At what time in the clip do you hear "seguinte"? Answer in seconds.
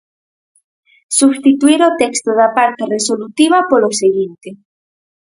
4.01-4.49